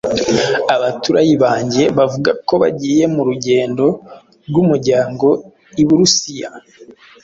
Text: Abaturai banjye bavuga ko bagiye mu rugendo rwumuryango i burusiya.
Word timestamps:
Abaturai 0.75 1.33
banjye 1.43 1.83
bavuga 1.97 2.31
ko 2.47 2.53
bagiye 2.61 3.03
mu 3.15 3.21
rugendo 3.29 3.85
rwumuryango 4.47 5.27
i 5.81 5.83
burusiya. 5.87 6.49